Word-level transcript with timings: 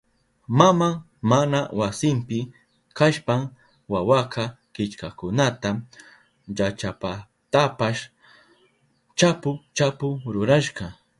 Maman 0.57 0.95
mana 1.29 1.59
wasinpi 1.79 2.39
kashpan 2.97 3.41
wawaka 3.93 4.43
killkakunata 4.73 5.69
llachapatapas 6.55 7.99
chapu 9.17 9.51
chapu 9.77 10.07
rurashka. 10.33 10.85